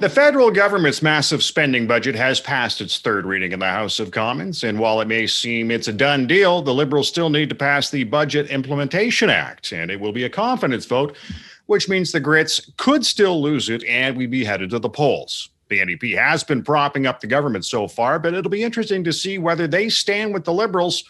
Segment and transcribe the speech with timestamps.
[0.00, 4.12] The federal government's massive spending budget has passed its third reading in the House of
[4.12, 4.64] Commons.
[4.64, 7.90] And while it may seem it's a done deal, the Liberals still need to pass
[7.90, 9.72] the Budget Implementation Act.
[9.72, 11.18] And it will be a confidence vote,
[11.66, 15.50] which means the Grits could still lose it and we'd be headed to the polls.
[15.68, 19.12] The NDP has been propping up the government so far, but it'll be interesting to
[19.12, 21.04] see whether they stand with the Liberals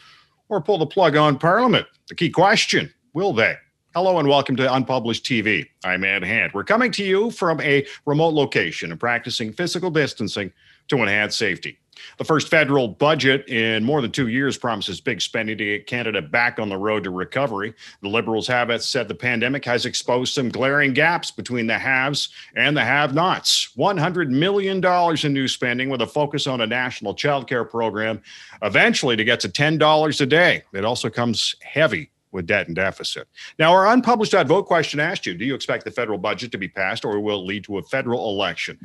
[0.49, 1.87] or pull the plug on Parliament.
[2.09, 3.55] The key question will they?
[3.93, 5.67] Hello and welcome to Unpublished TV.
[5.83, 6.53] I'm Ed Hand.
[6.55, 10.53] We're coming to you from a remote location and practicing physical distancing
[10.87, 11.77] to enhance safety.
[12.17, 16.23] The first federal budget in more than two years promises big spending to get Canada
[16.23, 17.75] back on the road to recovery.
[18.01, 22.29] The Liberals have it said the pandemic has exposed some glaring gaps between the haves
[22.55, 23.73] and the have nots.
[23.77, 24.81] $100 million
[25.25, 28.23] in new spending with a focus on a national child care program,
[28.63, 30.63] eventually to get to $10 a day.
[30.73, 33.29] It also comes heavy with debt and deficit.
[33.59, 36.69] Now, our unpublished vote question asked you Do you expect the federal budget to be
[36.69, 38.79] passed or will it lead to a federal election?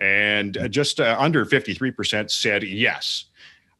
[0.00, 3.26] And uh, just uh, under 53% said yes.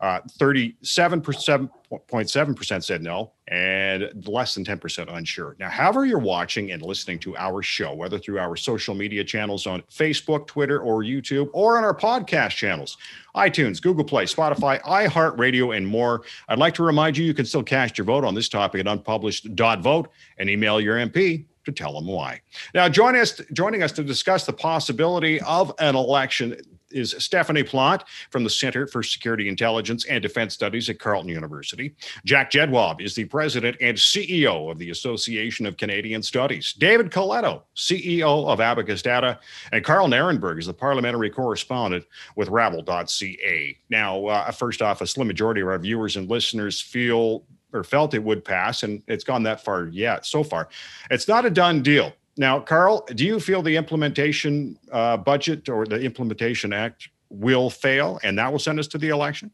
[0.03, 5.55] Uh, 37.7% said no, and less than 10% unsure.
[5.61, 9.65] Now, however, you're watching and listening to our show, whether through our social media channels
[9.65, 12.97] on Facebook, Twitter, or YouTube, or on our podcast channels,
[13.37, 17.63] iTunes, Google Play, Spotify, iHeartRadio, and more, I'd like to remind you you can still
[17.63, 20.09] cast your vote on this topic at unpublished.vote
[20.39, 22.41] and email your MP to tell them why.
[22.75, 26.57] Now, join us, joining us to discuss the possibility of an election
[26.93, 31.95] is Stephanie Plante from the Center for Security Intelligence and Defense Studies at Carleton University.
[32.25, 36.75] Jack Jedwab is the president and CEO of the Association of Canadian Studies.
[36.75, 39.39] David Coletto, CEO of Abacus Data,
[39.73, 42.05] and Karl Nerenberg is the parliamentary correspondent
[42.37, 43.77] with Rabble.ca.
[43.91, 48.15] Now, uh, first off, a slim majority of our viewers and listeners feel or felt
[48.15, 50.69] it would pass, and it's gone that far yet so far.
[51.11, 52.13] It's not a done deal.
[52.37, 58.19] Now, Karl, do you feel the implementation uh, budget or the implementation act will fail
[58.23, 59.51] and that will send us to the election?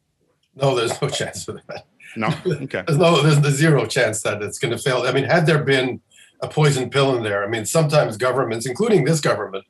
[0.54, 1.86] No, there's no chance for that.
[2.16, 2.84] No, okay.
[2.86, 5.02] there's no, there's the zero chance that it's going to fail.
[5.02, 6.00] I mean, had there been
[6.40, 9.64] a poison pill in there, I mean, sometimes governments, including this government,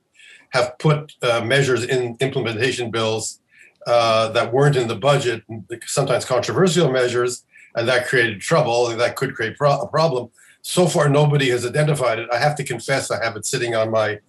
[0.50, 3.40] have put uh, measures in implementation bills
[3.86, 5.42] uh, that weren't in the budget,
[5.86, 7.44] sometimes controversial measures,
[7.74, 10.30] and that created trouble, and that could create pro- a problem
[10.62, 12.28] so far nobody has identified it.
[12.32, 14.20] I have to confess, I have it sitting on my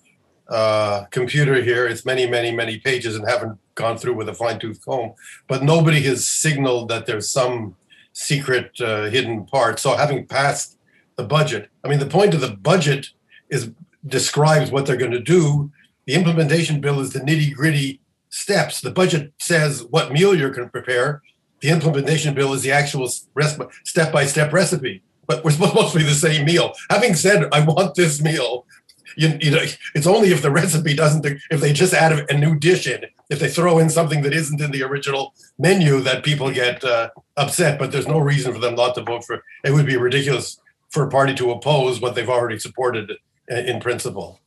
[0.50, 1.88] uh, computer here.
[1.88, 5.14] It's many, many, many pages and haven't gone through with a fine tooth comb.
[5.48, 7.76] But nobody has signaled that there's some
[8.14, 9.80] secret uh, hidden part.
[9.80, 10.78] So having passed
[11.18, 13.10] the budget, I mean, the point of the budget
[13.50, 13.72] is
[14.08, 15.72] describes what they're going to do.
[16.06, 18.82] The implementation bill is the nitty gritty steps.
[18.82, 21.22] The budget says what meal you're going to prepare.
[21.60, 26.04] The implementation bill is the actual step by step recipe but we're supposed to be
[26.04, 26.74] the same meal.
[26.90, 28.66] Having said, I want this meal.
[29.16, 29.64] You, you know,
[29.96, 33.40] it's only if the recipe doesn't, if they just add a, new dish in, if
[33.40, 37.78] they throw in something that isn't in the original menu, that people get uh, upset.
[37.78, 39.44] But there's no reason for them not to vote for.
[39.64, 40.60] It would be ridiculous
[40.90, 43.12] for a party to oppose what they've already supported
[43.48, 44.40] in principle.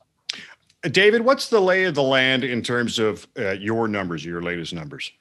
[0.83, 4.75] David, what's the lay of the land in terms of uh, your numbers, your latest
[4.75, 5.13] numbers?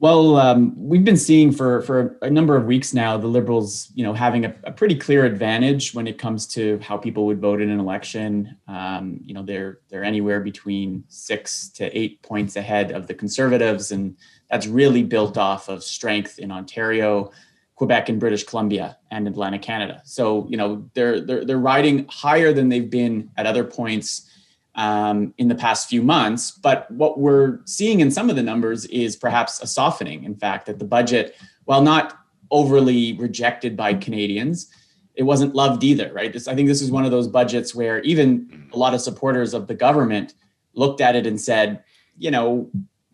[0.00, 4.02] Well, um, we've been seeing for for a number of weeks now the Liberals, you
[4.02, 7.60] know, having a, a pretty clear advantage when it comes to how people would vote
[7.60, 8.56] in an election.
[8.66, 13.92] Um, you know, they're they're anywhere between six to eight points ahead of the Conservatives,
[13.92, 14.16] and
[14.50, 17.30] that's really built off of strength in Ontario,
[17.74, 20.00] Quebec, and British Columbia, and Atlantic Canada.
[20.06, 24.29] So, you know, they're they're they're riding higher than they've been at other points
[24.74, 26.50] um, in the past few months.
[26.50, 30.24] But what we're seeing in some of the numbers is perhaps a softening.
[30.24, 32.18] In fact, that the budget, while not
[32.50, 34.70] overly rejected by Canadians,
[35.14, 36.32] it wasn't loved either, right?
[36.32, 39.54] This, I think this is one of those budgets where even a lot of supporters
[39.54, 40.34] of the government
[40.74, 41.82] looked at it and said,
[42.16, 42.70] you know,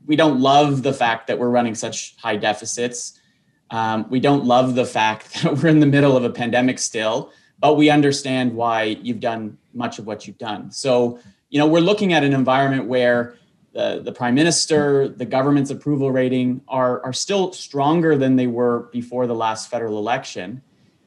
[0.06, 3.18] we don't love the fact that we're running such high deficits.
[3.70, 7.32] Um, we don't love the fact that we're in the middle of a pandemic still,
[7.58, 10.70] but we understand why you've done much of what you've done.
[10.70, 11.18] So
[11.50, 13.36] you know, we're looking at an environment where
[13.72, 18.88] the, the prime minister, the government's approval rating are, are still stronger than they were
[18.92, 20.62] before the last federal election,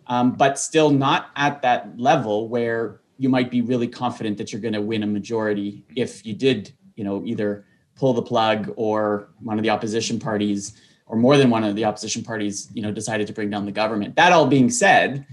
[0.08, 4.62] um, but still not at that level where you might be really confident that you're
[4.62, 7.66] going to win a majority if you did, you know, either
[7.96, 11.84] pull the plug or one of the opposition parties or more than one of the
[11.84, 14.16] opposition parties, you know, decided to bring down the government.
[14.16, 15.26] That all being said,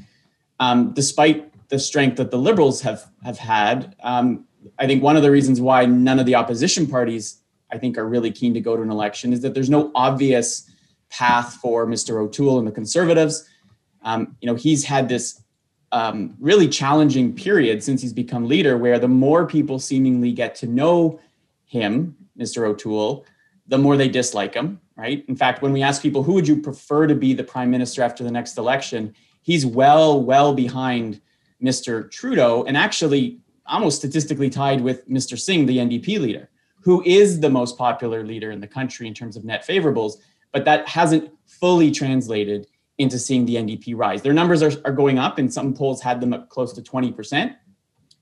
[0.59, 4.46] um, despite the strength that the liberals have have had, um,
[4.79, 7.43] I think one of the reasons why none of the opposition parties,
[7.73, 10.71] I think, are really keen to go to an election is that there's no obvious
[11.11, 12.21] path for Mr.
[12.21, 13.49] O'Toole and the Conservatives.
[14.03, 15.43] Um, you know, he's had this
[15.93, 20.67] um, really challenging period since he's become leader, where the more people seemingly get to
[20.67, 21.21] know
[21.65, 22.67] him, Mr.
[22.67, 23.25] O'Toole,
[23.69, 25.25] the more they dislike him, right?
[25.29, 28.03] In fact, when we ask people who would you prefer to be the prime minister
[28.03, 31.21] after the next election, he's well, well behind
[31.63, 32.11] Mr.
[32.11, 35.39] Trudeau and actually almost statistically tied with Mr.
[35.39, 39.37] Singh, the NDP leader, who is the most popular leader in the country in terms
[39.37, 40.15] of net favorables,
[40.53, 42.67] but that hasn't fully translated
[42.99, 44.23] into seeing the NDP rise.
[44.23, 47.55] Their numbers are, are going up, and some polls had them up close to 20%,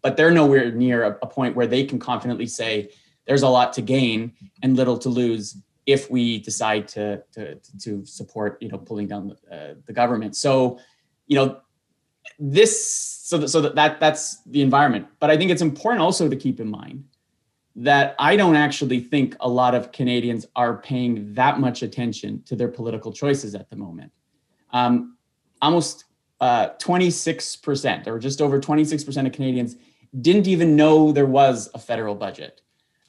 [0.02, 2.90] but they're nowhere near a, a point where they can confidently say
[3.26, 4.32] there's a lot to gain
[4.62, 5.56] and little to lose
[5.86, 10.36] if we decide to to, to support you know pulling down the, uh, the government.
[10.36, 10.78] So
[11.26, 11.60] you know
[12.38, 15.06] this so that, so that, that that's the environment.
[15.18, 17.04] But I think it's important also to keep in mind
[17.76, 22.54] that I don't actually think a lot of Canadians are paying that much attention to
[22.54, 24.12] their political choices at the moment.
[24.72, 25.16] Um,
[25.60, 26.04] almost
[26.40, 29.76] uh, 26% or just over 26% of Canadians
[30.20, 32.60] didn't even know there was a federal budget.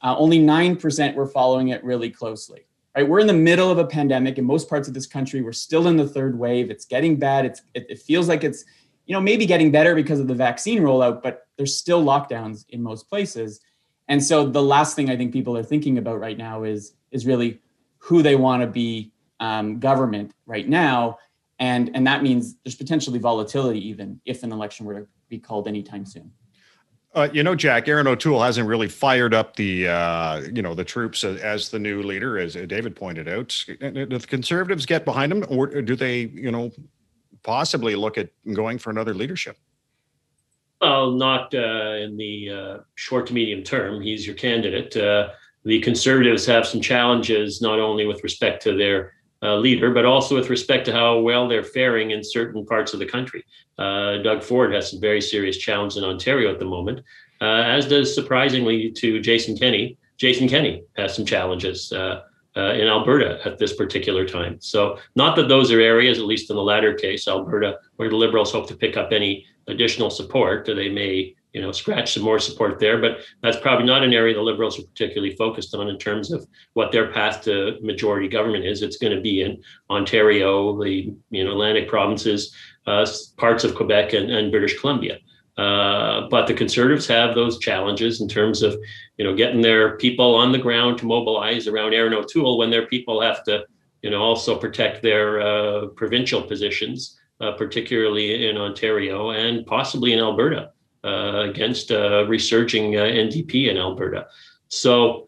[0.01, 2.65] Uh, only 9% were following it really closely.
[2.95, 3.07] Right?
[3.07, 5.41] We're in the middle of a pandemic in most parts of this country.
[5.41, 6.71] We're still in the third wave.
[6.71, 7.45] It's getting bad.
[7.45, 8.63] It's, it, it feels like it's,
[9.05, 12.81] you know, maybe getting better because of the vaccine rollout, but there's still lockdowns in
[12.81, 13.61] most places.
[14.07, 17.25] And so the last thing I think people are thinking about right now is is
[17.25, 17.61] really
[17.97, 21.17] who they want to be um, government right now,
[21.59, 25.67] and and that means there's potentially volatility even if an election were to be called
[25.67, 26.31] anytime soon.
[27.15, 30.83] Uh, you know, Jack, Erin O'Toole hasn't really fired up the, uh, you know, the
[30.83, 33.63] troops as, the new leader, as David pointed out.
[33.79, 36.73] Do the conservatives get behind him, or do they, you know,
[37.45, 39.57] possibly look at going for another leadership?
[40.81, 44.01] Well, not uh, in the uh, short to medium term.
[44.01, 44.97] He's your candidate.
[44.97, 45.29] Uh,
[45.63, 50.35] the conservatives have some challenges, not only with respect to their uh, leader, but also
[50.35, 53.43] with respect to how well they're faring in certain parts of the country.
[53.77, 56.99] Uh, Doug Ford has some very serious challenges in Ontario at the moment,
[57.41, 59.97] uh, as does surprisingly to Jason Kenney.
[60.17, 61.91] Jason Kenney has some challenges
[62.57, 64.57] uh, in Alberta at this particular time.
[64.59, 68.15] So, not that those are areas, at least in the latter case, Alberta, where the
[68.15, 70.65] Liberals hope to pick up any additional support.
[70.65, 72.99] They may you know, scratch some more support there.
[72.99, 76.45] But that's probably not an area the Liberals are particularly focused on in terms of
[76.73, 78.81] what their path to majority government is.
[78.81, 82.53] It's going to be in Ontario, the you know Atlantic provinces,
[82.87, 83.07] uh,
[83.37, 85.17] parts of Quebec, and, and British Columbia.
[85.57, 88.77] Uh, but the Conservatives have those challenges in terms of,
[89.17, 92.87] you know, getting their people on the ground to mobilize around Erin O'Toole when their
[92.87, 93.65] people have to,
[94.01, 100.19] you know, also protect their uh, provincial positions, uh, particularly in Ontario and possibly in
[100.19, 100.71] Alberta.
[101.05, 104.25] Uh, against a resurging uh, NDP in Alberta.
[104.69, 105.27] So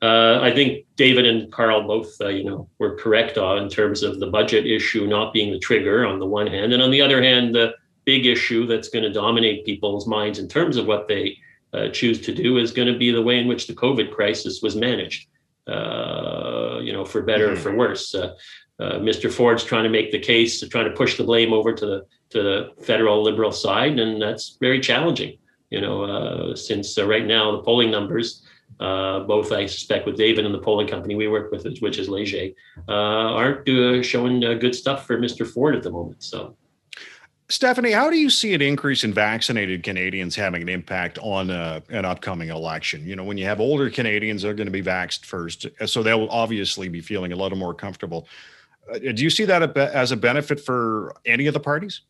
[0.00, 4.28] uh, I think David and Karl both, you know, were correct in terms of the
[4.28, 7.54] budget issue not being the trigger on the one hand, and on the other hand,
[7.54, 7.74] the
[8.12, 11.24] big issue that's going to dominate people's minds in terms of what they
[11.72, 14.60] uh, choose to do is going to be the way in which the COVID crisis
[14.62, 15.28] was managed.
[15.66, 17.68] Uh, you know, for better mm-hmm.
[17.68, 18.14] or for worse.
[18.14, 18.30] Uh,
[19.08, 19.30] Mr.
[19.30, 21.98] Ford's trying to make the case, trying to push the blame over to the
[22.30, 25.32] to the federal liberal side, and that's very challenging.
[25.74, 28.42] You know, uh, since uh, right now the polling numbers,
[28.80, 32.08] uh, both I suspect with David and the polling company we work with, which is
[32.08, 32.46] Leger,
[32.88, 35.46] uh, aren't uh, showing uh, good stuff for Mr.
[35.46, 36.22] Ford at the moment.
[36.22, 36.56] So.
[37.50, 41.80] Stephanie, how do you see an increase in vaccinated Canadians having an impact on uh,
[41.88, 43.04] an upcoming election?
[43.04, 46.28] You know, when you have older Canadians, they're going to be vaxxed first, so they'll
[46.30, 48.28] obviously be feeling a little more comfortable.
[48.88, 52.02] Uh, do you see that as a benefit for any of the parties?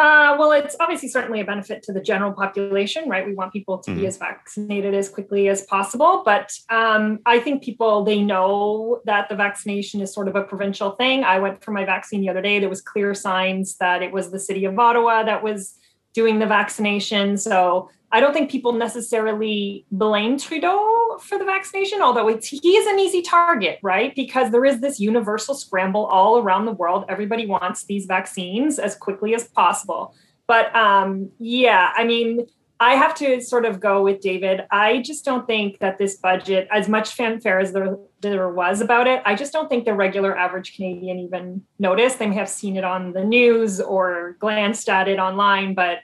[0.00, 3.26] Uh, well, it's obviously certainly a benefit to the general population, right?
[3.26, 4.00] We want people to mm-hmm.
[4.00, 6.22] be as vaccinated as quickly as possible.
[6.24, 10.92] But um, I think people, they know that the vaccination is sort of a provincial
[10.92, 11.22] thing.
[11.22, 12.58] I went for my vaccine the other day.
[12.58, 15.74] There was clear signs that it was the city of Ottawa that was
[16.14, 17.36] doing the vaccination.
[17.36, 22.86] So I don't think people necessarily blame Trudeau for the vaccination, although it's, he is
[22.86, 24.14] an easy target, right?
[24.14, 27.04] Because there is this universal scramble all around the world.
[27.08, 30.14] Everybody wants these vaccines as quickly as possible.
[30.46, 32.46] But um, yeah, I mean,
[32.80, 34.62] I have to sort of go with David.
[34.70, 39.06] I just don't think that this budget, as much fanfare as there, there was about
[39.06, 42.18] it, I just don't think the regular average Canadian even noticed.
[42.18, 45.98] They may have seen it on the news or glanced at it online, but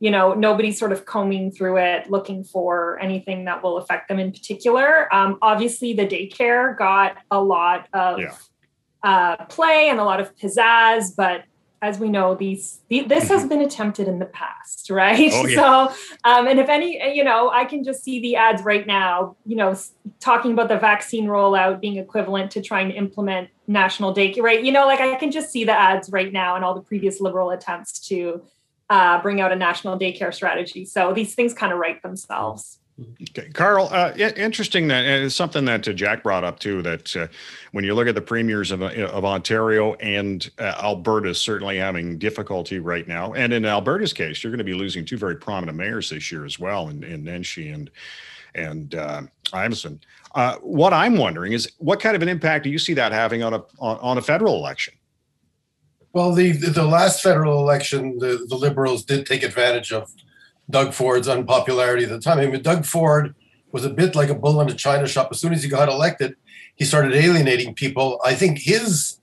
[0.00, 4.18] you know nobody's sort of combing through it looking for anything that will affect them
[4.18, 8.34] in particular um, obviously the daycare got a lot of yeah.
[9.04, 11.44] uh, play and a lot of pizzazz but
[11.82, 13.48] as we know these the, this has mm-hmm.
[13.50, 15.88] been attempted in the past right oh, yeah.
[15.88, 19.36] so um, and if any you know i can just see the ads right now
[19.46, 19.76] you know
[20.18, 24.72] talking about the vaccine rollout being equivalent to trying to implement national daycare right you
[24.72, 27.50] know like i can just see the ads right now and all the previous liberal
[27.50, 28.42] attempts to
[28.90, 30.84] uh, bring out a national daycare strategy.
[30.84, 32.78] So these things kind of write themselves.
[33.30, 36.82] Okay, Karl, uh, interesting that and it's something that uh, Jack brought up too.
[36.82, 37.28] That uh,
[37.72, 42.18] when you look at the premiers of, uh, of Ontario and uh, Alberta, certainly having
[42.18, 43.32] difficulty right now.
[43.32, 46.44] And in Alberta's case, you're going to be losing two very prominent mayors this year
[46.44, 47.90] as well, in, in Nenshi and
[48.54, 49.22] and uh.
[50.32, 53.42] Uh, what I'm wondering is, what kind of an impact do you see that having
[53.42, 54.94] on a on, on a federal election?
[56.12, 60.12] Well, the the last federal election, the, the Liberals did take advantage of
[60.68, 62.38] Doug Ford's unpopularity at the time.
[62.38, 63.34] I mean, Doug Ford
[63.72, 65.28] was a bit like a bull in a china shop.
[65.30, 66.34] As soon as he got elected,
[66.74, 68.20] he started alienating people.
[68.24, 69.18] I think his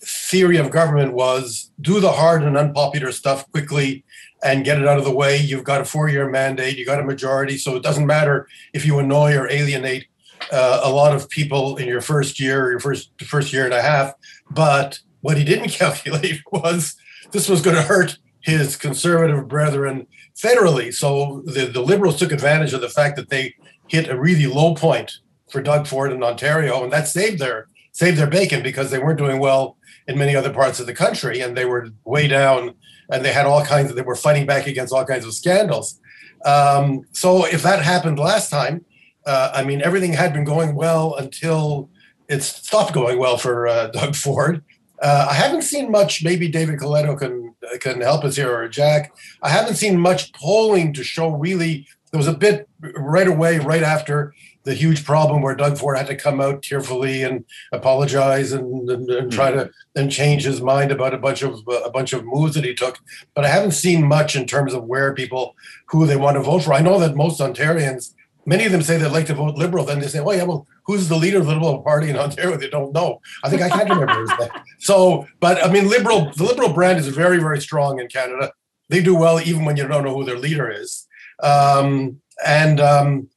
[0.00, 4.02] theory of government was do the hard and unpopular stuff quickly
[4.42, 5.36] and get it out of the way.
[5.36, 6.78] You've got a four-year mandate.
[6.78, 10.06] You got a majority, so it doesn't matter if you annoy or alienate
[10.50, 13.74] uh, a lot of people in your first year or your first first year and
[13.74, 14.14] a half.
[14.50, 16.96] But what he didn't calculate was
[17.32, 20.92] this was going to hurt his conservative brethren federally.
[20.92, 23.54] So the, the Liberals took advantage of the fact that they
[23.88, 25.12] hit a really low point
[25.50, 29.18] for Doug Ford in Ontario, and that saved their saved their bacon because they weren't
[29.18, 32.74] doing well in many other parts of the country, and they were way down,
[33.10, 36.00] and they had all kinds of they were fighting back against all kinds of scandals.
[36.44, 38.84] Um, so if that happened last time,
[39.26, 41.90] uh, I mean everything had been going well until
[42.28, 44.62] it stopped going well for uh, Doug Ford.
[45.00, 46.22] Uh, I haven't seen much.
[46.22, 49.14] Maybe David Coletto can can help us here, or Jack.
[49.42, 51.86] I haven't seen much polling to show really.
[52.10, 56.06] There was a bit right away, right after the huge problem where Doug Ford had
[56.08, 60.92] to come out tearfully and apologize and, and, and try to and change his mind
[60.92, 62.98] about a bunch of uh, a bunch of moves that he took.
[63.34, 66.64] But I haven't seen much in terms of where people who they want to vote
[66.64, 66.74] for.
[66.74, 68.14] I know that most Ontarians,
[68.44, 69.84] many of them say they'd like to vote Liberal.
[69.84, 72.56] Then they say, "Well, yeah, well, who's the leader of the Liberal Party in Ontario?"
[72.56, 73.20] They don't know.
[73.44, 74.48] I think I can't remember his name.
[74.78, 78.52] So, but I mean, Liberal the Liberal brand is very very strong in Canada.
[78.88, 81.06] They do well even when you don't know who their leader is.
[81.42, 83.28] Um, and um,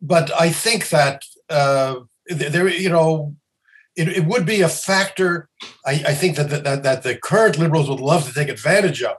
[0.00, 3.36] but I think that uh, there, you know,
[3.96, 5.48] it, it would be a factor.
[5.84, 9.16] I, I think that, that that the current Liberals would love to take advantage of.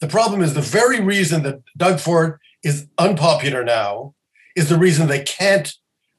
[0.00, 4.14] The problem is the very reason that Doug Ford is unpopular now
[4.56, 5.72] is the reason they can't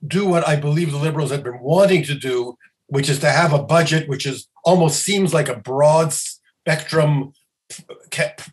[0.05, 2.57] do what I believe the Liberals have been wanting to do,
[2.87, 7.33] which is to have a budget which is almost seems like a broad spectrum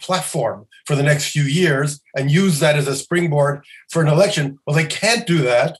[0.01, 4.59] platform for the next few years and use that as a springboard for an election.
[4.67, 5.79] Well, they can't do that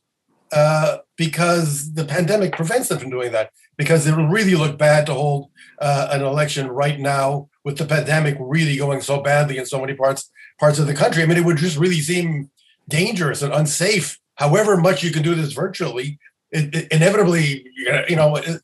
[0.53, 3.51] uh, because the pandemic prevents them from doing that.
[3.77, 5.51] Because it will really look bad to hold
[5.81, 9.95] uh, an election right now with the pandemic really going so badly in so many
[9.95, 11.23] parts parts of the country.
[11.23, 12.51] I mean, it would just really seem
[12.89, 14.19] dangerous and unsafe.
[14.41, 16.19] However much you can do this virtually,
[16.51, 17.65] it, it inevitably,
[18.09, 18.63] you know, it,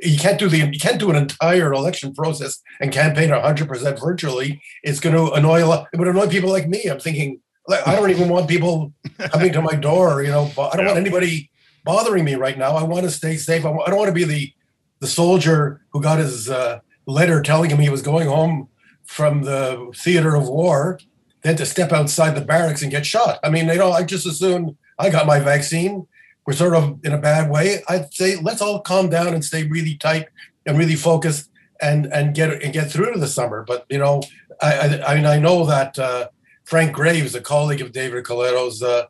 [0.00, 4.62] you can't do the you can't do an entire election process and campaign 100% virtually.
[4.82, 6.86] It's going to annoy a lot it would annoy people like me.
[6.86, 8.94] I'm thinking like, i don't even want people
[9.32, 11.50] coming to my door you know i don't want anybody
[11.84, 12.72] bothering me right now.
[12.72, 13.64] I want to stay safe.
[13.64, 14.52] I don't want to be the
[15.00, 18.68] the soldier who got his uh, letter telling him he was going home
[19.04, 20.98] from the theater of war
[21.42, 23.38] then to step outside the barracks and get shot.
[23.42, 26.06] I mean you know i just assume i got my vaccine
[26.46, 29.64] we're sort of in a bad way, I'd say let's all calm down and stay
[29.64, 30.28] really tight
[30.66, 33.64] and really focused and and get and get through to the summer.
[33.66, 34.22] But you know,
[34.60, 36.28] I I, I mean I know that uh,
[36.64, 39.06] Frank Graves, a colleague of David Coletto's, uh,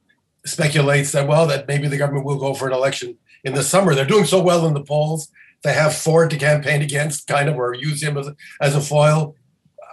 [0.46, 3.94] speculates that well that maybe the government will go for an election in the summer.
[3.94, 5.28] They're doing so well in the polls.
[5.64, 9.34] They have Ford to campaign against, kind of, or use him as, as a foil.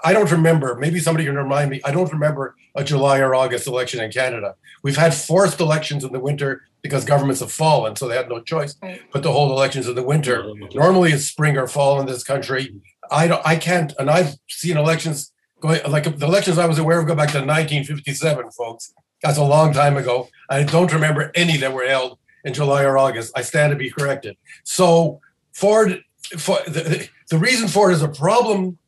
[0.03, 0.75] I don't remember.
[0.75, 1.81] Maybe somebody can remind me.
[1.83, 4.55] I don't remember a July or August election in Canada.
[4.83, 8.41] We've had forced elections in the winter because governments have fallen, so they had no
[8.41, 9.01] choice Right.
[9.13, 10.51] but to hold elections in the winter.
[10.73, 12.81] Normally, it's spring or fall in this country.
[13.11, 13.41] I don't.
[13.45, 13.93] I can't.
[13.99, 17.37] And I've seen elections going like the elections I was aware of go back to
[17.39, 18.93] 1957, folks.
[19.21, 20.29] That's a long time ago.
[20.49, 23.31] I don't remember any that were held in July or August.
[23.35, 24.35] I stand to be corrected.
[24.63, 25.19] So
[25.53, 26.03] Ford,
[26.37, 28.79] for the, the reason Ford is a problem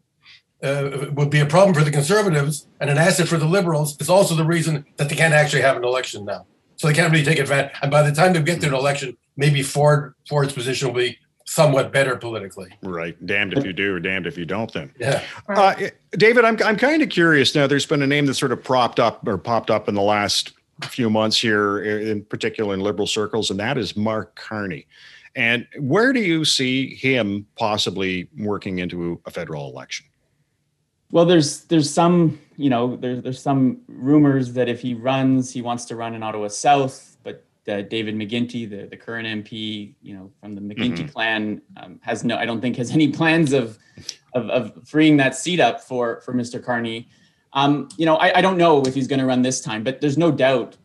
[0.63, 3.97] uh, would be a problem for the conservatives and an asset for the liberals.
[3.99, 6.45] It's also the reason that they can't actually have an election now.
[6.77, 7.73] So they can't really take advantage.
[7.81, 11.19] And by the time they get to an election, maybe Ford Ford's position will be
[11.45, 12.73] somewhat better politically.
[12.81, 13.15] Right.
[13.25, 14.91] Damned if you do or damned if you don't then.
[14.99, 15.21] Yeah.
[15.49, 15.75] Uh,
[16.11, 17.67] David, I'm, I'm kind of curious now.
[17.67, 20.53] There's been a name that sort of propped up or popped up in the last
[20.83, 24.87] few months here, in particular in liberal circles, and that is Mark Carney.
[25.35, 30.05] And where do you see him possibly working into a federal election?
[31.13, 35.61] Well, there's there's some you know there's there's some rumors that if he runs, he
[35.61, 40.15] wants to run in Ottawa South, but uh, David McGuinty, the the current MP, you
[40.15, 43.77] know from the McGuinty clan, um, has no I don't think has any plans of
[44.33, 46.61] of, of freeing that seat up for for Mr.
[46.61, 47.07] Carney.
[47.53, 50.01] Um, you know I, I don't know if he's going to run this time, but
[50.01, 50.77] there's no doubt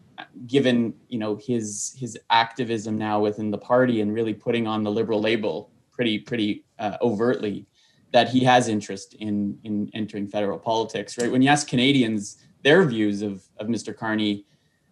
[0.47, 4.91] given you know his his activism now within the party and really putting on the
[4.91, 7.67] liberal label pretty pretty uh, overtly
[8.13, 11.19] that he has interest in in entering federal politics.
[11.19, 13.97] Right when you ask Canadians their views of of Mr.
[13.97, 14.45] Carney,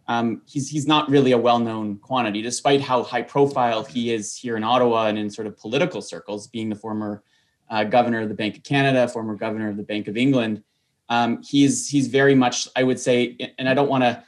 [0.09, 4.37] um, he's he's not really a well known quantity, despite how high profile he is
[4.37, 7.23] here in Ottawa and in sort of political circles, being the former
[7.71, 10.63] uh, governor of the Bank of Canada, former governor of the Bank of England.
[11.09, 14.23] Um, he's he's very much, I would say, and I don't want to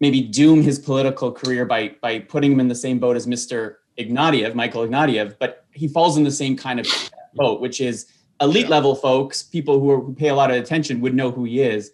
[0.00, 3.76] maybe doom his political career by by putting him in the same boat as Mr.
[3.98, 6.86] Ignatieff, Michael Ignatieff, but he falls in the same kind of
[7.34, 8.06] boat, which is
[8.40, 8.70] elite yeah.
[8.70, 11.60] level folks, people who, are, who pay a lot of attention would know who he
[11.60, 11.90] is.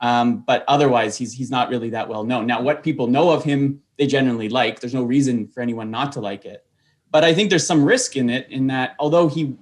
[0.00, 2.46] Um, but otherwise, he's he's not really that well known.
[2.46, 4.80] Now, what people know of him, they generally like.
[4.80, 6.64] There's no reason for anyone not to like it.
[7.10, 9.56] But I think there's some risk in it, in that although he,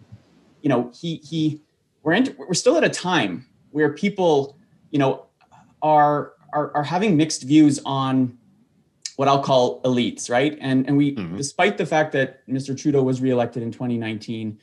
[0.63, 1.61] you know, he he,
[2.03, 4.57] we're in, we're still at a time where people,
[4.91, 5.27] you know,
[5.83, 8.39] are are, are having mixed views on
[9.17, 10.57] what I'll call elites, right?
[10.61, 11.37] And and we, mm-hmm.
[11.37, 12.81] despite the fact that Mr.
[12.81, 14.61] Trudeau was reelected in 2019,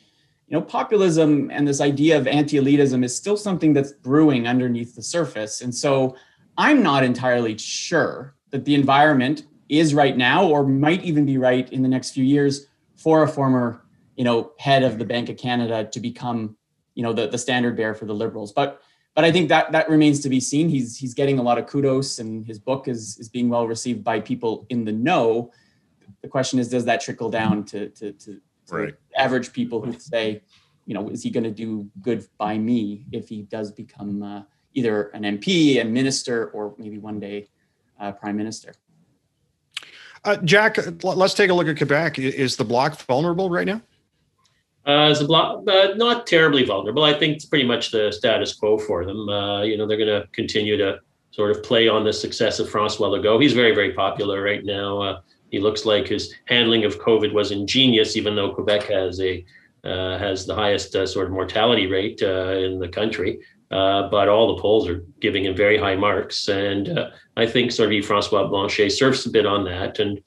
[0.48, 5.02] you know, populism and this idea of anti-elitism is still something that's brewing underneath the
[5.02, 5.62] surface.
[5.62, 6.16] And so
[6.58, 11.72] I'm not entirely sure that the environment is right now, or might even be right
[11.74, 13.84] in the next few years, for a former,
[14.16, 16.56] you know, head of the Bank of Canada to become,
[16.94, 18.54] you know, the, the standard bearer for the Liberals.
[18.54, 18.82] But
[19.16, 20.70] but I think that that remains to be seen.
[20.70, 24.04] He's he's getting a lot of kudos, and his book is is being well received
[24.04, 25.52] by people in the know.
[26.22, 28.42] The question is, does that trickle down to to, to,
[28.72, 28.94] right.
[29.18, 30.42] average people who say,
[30.86, 34.44] you know, is he going to do good by me if he does become uh,
[34.74, 37.48] either an MP, a minister, or maybe one day
[38.00, 38.74] uh, prime minister?
[40.24, 42.20] Uh, Jack, let's take a look at Quebec.
[42.20, 43.82] Is the bloc vulnerable right now?
[44.88, 47.04] Uh, as a bloc, uh, not terribly vulnerable.
[47.04, 49.28] I think it's pretty much the status quo for them.
[49.28, 51.00] Uh, you know, they're going to continue to
[51.32, 53.42] sort of play on the success of Francois Legault.
[53.42, 55.22] He's very, very popular right now.
[55.56, 59.46] Uh, he looks like his handling of COVID was ingenious, even though Quebec has a
[59.84, 63.40] uh, has the highest uh, sort of mortality rate in the country.
[63.70, 67.00] but all the polls are giving him very high marks, and
[67.38, 70.00] I think sort of Francois Blanchet surfs a bit on that.
[70.00, 70.22] And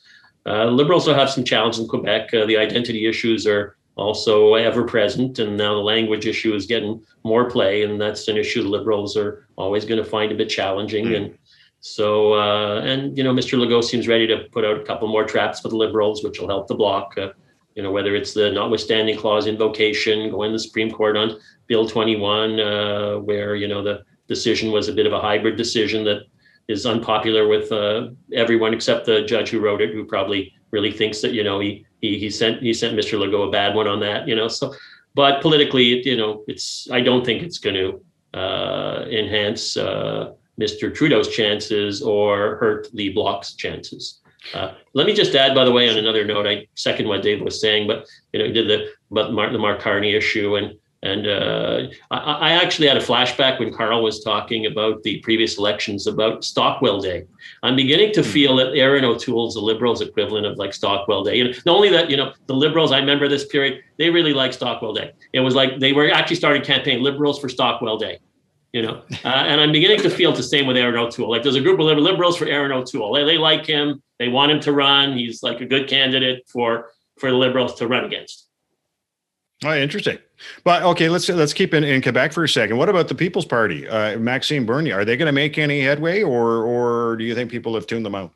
[0.47, 2.31] Liberals will have some challenges in Quebec.
[2.31, 5.39] the identity issues are also ever present.
[5.39, 9.17] And now the language issue is getting more play, and that's an issue the Liberals
[9.17, 11.07] are always going to find a bit challenging.
[11.07, 11.17] Mm.
[11.17, 11.39] And
[11.81, 13.59] so, uh, and you know, Mr.
[13.59, 16.49] Legault seems ready to put out a couple more traps for the Liberals, which will
[16.49, 17.17] help the bloc.
[17.17, 17.29] Uh,
[17.75, 21.39] you know, whether it's the notwithstanding clause invocation, going to the Supreme Court on
[21.69, 26.05] Bill 21, uh, where you know the decision was a bit of a hybrid decision
[26.05, 26.23] that
[26.67, 31.21] is unpopular with uh, everyone except the judge who wrote it, who probably really thinks
[31.21, 33.19] that you know he he he sent he sent Mr.
[33.19, 34.49] Legault a bad one on that, you know.
[34.49, 34.75] So,
[35.15, 40.93] but politically, you know, it's I don't think it's going to uh, enhance uh, Mr.
[40.95, 44.21] Trudeau's chances or hurt the bloc's chances.
[44.55, 47.41] Uh, let me just add, by the way, on another note, I second what Dave
[47.43, 51.29] was saying, but you know, did the but Mark, the Mark Carney issue and and
[51.29, 56.09] uh, I, I, actually had a flashback when Karl was talking about the previous elections
[56.09, 57.25] about Stockwell Day.
[57.63, 58.29] I'm beginning to hmm.
[58.29, 61.37] feel that Erin O'Toole's the Liberals' equivalent of like Stockwell Day.
[61.37, 64.35] You know, not only that, you know, the Liberals, I remember this period, they really
[64.35, 65.13] liked Stockwell Day.
[65.33, 68.19] It was like they were actually starting campaign Liberals for Stockwell Day.
[68.79, 71.29] You know, uh, and I'm beginning to feel the same with Erin O'Toole.
[71.29, 73.13] Like there's a group of liberals for Erin O'Toole.
[73.13, 74.01] They, they like him.
[74.21, 75.19] They want him to run.
[75.19, 78.47] He's like a good candidate for for the Liberals to run against.
[79.65, 80.19] Oh, interesting.
[80.63, 82.77] But okay, let's let's keep in, in Quebec for a second.
[82.77, 85.01] What about the People's Party, uh, Maxime Bernier?
[85.01, 88.07] Are they going to make any headway, or or do you think people have tuned
[88.07, 88.31] them out?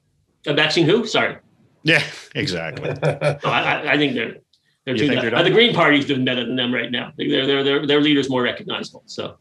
[0.44, 1.06] Uh, Maxime who?
[1.06, 1.36] Sorry.
[1.84, 2.02] Yeah,
[2.34, 2.88] exactly.
[3.00, 4.38] no, I, I, think they're
[4.86, 7.12] they're, tuned they're uh, the Green Party's doing better than them right now.
[7.16, 9.04] Their their their their leader's more recognizable.
[9.06, 9.36] So.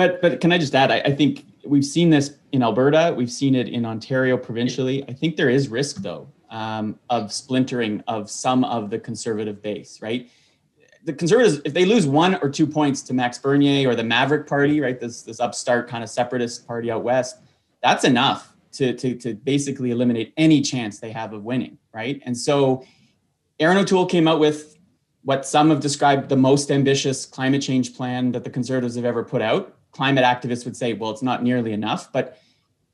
[0.00, 0.90] But but can I just add?
[0.90, 3.14] I, I think we've seen this in Alberta.
[3.14, 5.04] We've seen it in Ontario provincially.
[5.08, 10.00] I think there is risk though um, of splintering of some of the conservative base,
[10.00, 10.30] right?
[11.04, 14.46] the conservatives, if they lose one or two points to Max Bernier or the Maverick
[14.46, 17.36] Party, right, this this upstart kind of separatist party out west,
[17.82, 22.22] that's enough to to to basically eliminate any chance they have of winning, right?
[22.24, 22.84] And so,
[23.58, 24.78] Erin O'Toole came out with
[25.24, 29.22] what some have described the most ambitious climate change plan that the conservatives have ever
[29.22, 29.76] put out.
[29.92, 32.38] Climate activists would say, well, it's not nearly enough, but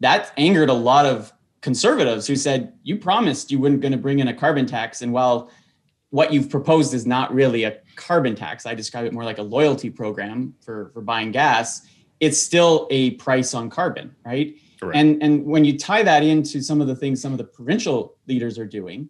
[0.01, 4.19] that angered a lot of conservatives who said, you promised you weren't going to bring
[4.19, 5.51] in a carbon tax, and while
[6.11, 8.65] what you've proposed is not really a carbon tax.
[8.65, 11.83] I describe it more like a loyalty program for, for buying gas.
[12.21, 14.57] It's still a price on carbon, right?
[14.81, 14.97] Correct.
[14.97, 18.17] And and when you tie that into some of the things some of the provincial
[18.27, 19.09] leaders are doing,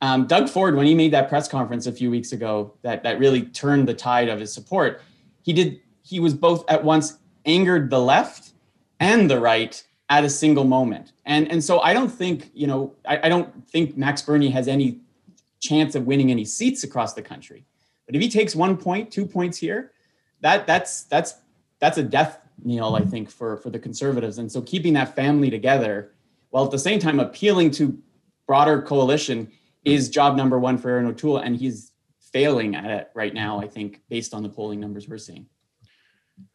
[0.00, 3.18] um, Doug Ford, when he made that press conference a few weeks ago, that that
[3.18, 5.00] really turned the tide of his support.
[5.42, 5.80] He did.
[6.02, 8.52] He was both at once angered the left
[9.00, 11.12] and the right at a single moment.
[11.24, 14.68] And and so I don't think, you know, I, I don't think Max Bernier has
[14.68, 15.00] any
[15.60, 17.64] chance of winning any seats across the country.
[18.06, 19.92] But if he takes one point, two points here,
[20.40, 21.36] that that's that's
[21.78, 24.38] that's a death knell, I think, for for the conservatives.
[24.38, 26.12] And so keeping that family together
[26.50, 27.98] while at the same time appealing to
[28.46, 29.50] broader coalition
[29.84, 31.38] is job number one for Erin O'Toole.
[31.38, 35.18] And he's failing at it right now, I think, based on the polling numbers we're
[35.18, 35.46] seeing.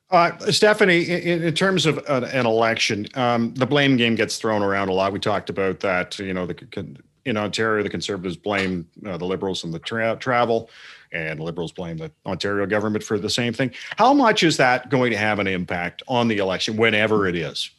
[0.09, 4.63] Uh, Stephanie, in, in, terms of an, an election, um, the blame game gets thrown
[4.63, 5.11] around a lot.
[5.11, 6.17] We talked about that.
[6.17, 10.69] You know, the, in Ontario, the Conservatives blame uh, the Liberals and the tra- travel,
[11.11, 13.71] and Liberals blame the Ontario government for the same thing.
[13.97, 17.69] How much is that going to have an impact on the election, whenever it is?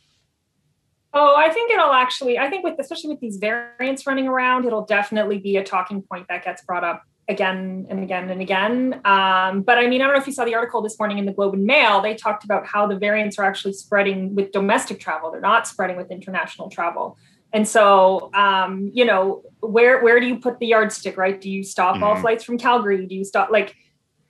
[1.15, 2.39] Oh, I think it'll actually.
[2.39, 6.27] I think with especially with these variants running around, it'll definitely be a talking point
[6.29, 9.01] that gets brought up again and again and again.
[9.05, 11.27] Um, but I mean, I don't know if you saw the article this morning in
[11.27, 12.01] the Globe and Mail.
[12.01, 15.31] They talked about how the variants are actually spreading with domestic travel.
[15.31, 17.19] They're not spreading with international travel.
[17.53, 21.17] And so, um, you know, where where do you put the yardstick?
[21.17, 21.41] Right?
[21.41, 22.05] Do you stop mm-hmm.
[22.05, 23.07] all flights from Calgary?
[23.07, 23.77] Do you stop like?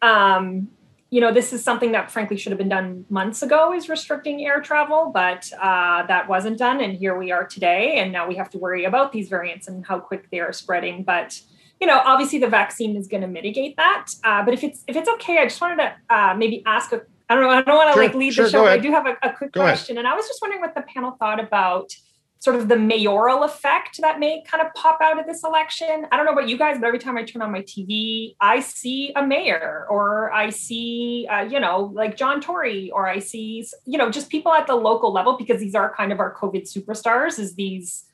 [0.02, 0.68] Um,
[1.10, 4.44] you know, this is something that frankly should have been done months ago is restricting
[4.44, 6.82] air travel, but uh, that wasn't done.
[6.82, 7.96] And here we are today.
[7.96, 11.04] And now we have to worry about these variants and how quick they are spreading.
[11.04, 11.40] But
[11.80, 14.06] you know, obviously the vaccine is going to mitigate that.
[14.24, 17.02] Uh, but if it's if it's okay, I just wanted to uh, maybe ask a.
[17.30, 17.50] I don't know.
[17.50, 18.66] I don't want to sure, like lead sure, the show.
[18.66, 20.06] I do have a, a quick go question, ahead.
[20.06, 21.92] and I was just wondering what the panel thought about
[22.40, 26.06] sort of the mayoral effect that may kind of pop out of this election.
[26.10, 28.60] I don't know about you guys, but every time I turn on my TV, I
[28.60, 33.66] see a mayor, or I see, uh, you know, like John Tory, or I see,
[33.86, 36.72] you know, just people at the local level because these are kind of our COVID
[36.72, 37.38] superstars.
[37.38, 38.04] Is these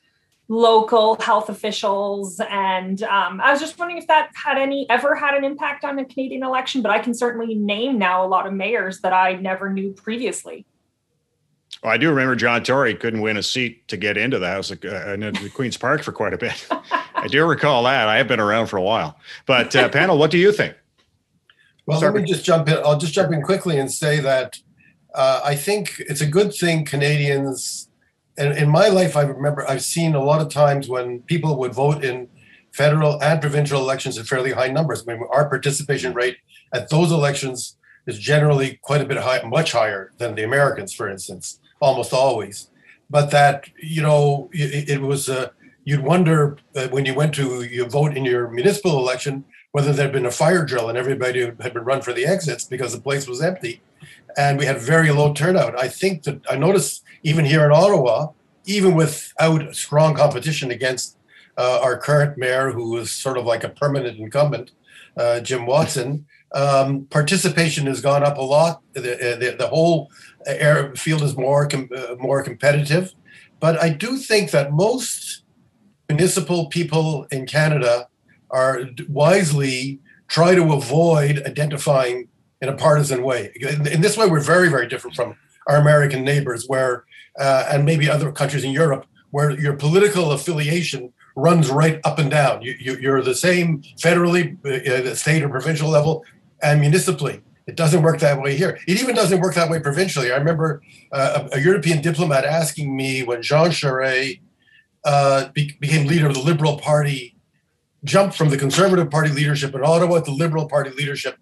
[0.47, 2.39] local health officials.
[2.49, 5.95] And um, I was just wondering if that had any ever had an impact on
[5.95, 6.81] the Canadian election.
[6.81, 10.65] But I can certainly name now a lot of mayors that I never knew previously.
[11.83, 14.71] Well, I do remember John Tory couldn't win a seat to get into the House
[14.71, 16.67] of uh, in the Queen's Park for quite a bit.
[16.71, 18.07] I do recall that.
[18.07, 19.17] I have been around for a while.
[19.45, 20.75] But uh, panel, what do you think?
[21.85, 22.77] Well, Start let me just jump in.
[22.77, 24.57] I'll just jump in quickly and say that
[25.13, 27.89] uh, I think it's a good thing Canadians
[28.37, 31.73] and in my life, I remember I've seen a lot of times when people would
[31.73, 32.27] vote in
[32.71, 35.03] federal and provincial elections in fairly high numbers.
[35.07, 36.37] I mean, our participation rate
[36.73, 41.09] at those elections is generally quite a bit high, much higher than the Americans, for
[41.09, 42.69] instance, almost always.
[43.09, 45.49] But that you know, it, it was uh,
[45.85, 49.45] you'd wonder uh, when you went to you vote in your municipal election
[49.75, 52.93] whether there'd been a fire drill and everybody had been run for the exits because
[52.93, 53.81] the place was empty,
[54.37, 55.79] and we had very low turnout.
[55.79, 58.29] I think that I noticed even here in Ottawa,
[58.65, 61.17] even without strong competition against
[61.57, 64.71] uh, our current mayor, who is sort of like a permanent incumbent,
[65.17, 68.81] uh, Jim Watson, um, participation has gone up a lot.
[68.93, 70.09] The, the, the whole
[70.45, 73.13] air field is more com- uh, more competitive,
[73.59, 75.43] but I do think that most
[76.09, 78.07] municipal people in Canada
[78.51, 82.27] are wisely try to avoid identifying
[82.67, 83.51] in a partisan way.
[83.59, 85.35] In, in this way, we're very, very different from
[85.67, 87.05] our American neighbors, where
[87.39, 92.31] uh, and maybe other countries in Europe where your political affiliation runs right up and
[92.31, 92.61] down.
[92.61, 96.23] You, you, are the same federally, uh, state or provincial level,
[96.63, 97.41] and municipally.
[97.67, 98.79] It doesn't work that way here.
[98.87, 100.31] It even doesn't work that way provincially.
[100.31, 104.39] I remember uh, a, a, European diplomat asking me when Jean Charest
[105.03, 107.35] uh, be, became leader of the Liberal Party,
[108.05, 111.37] jumped from the Conservative Party leadership in Ottawa to the Liberal Party leadership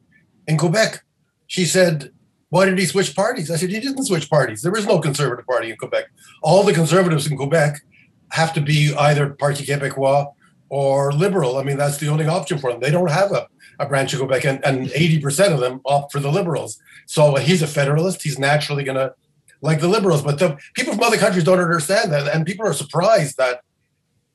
[0.48, 1.04] in Quebec.
[1.54, 2.10] She said,
[2.50, 3.52] why did he switch parties?
[3.52, 4.64] I said, he didn't switch parties.
[4.64, 6.06] There is no conservative party in Quebec.
[6.42, 7.80] All the conservatives in Quebec
[8.32, 10.34] have to be either Parti Québécois
[10.70, 11.58] or liberal.
[11.58, 12.80] I mean, that's the only option for them.
[12.80, 16.20] They don't have a, a branch of Quebec, and, and 80% of them opt for
[16.20, 16.82] the liberals.
[17.06, 18.24] So uh, he's a federalist.
[18.24, 19.14] He's naturally going to
[19.62, 20.24] like the liberals.
[20.24, 22.34] But the people from other countries don't understand that.
[22.34, 23.62] And people are surprised that